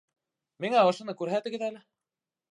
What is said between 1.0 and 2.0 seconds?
күрһәтегеҙ әле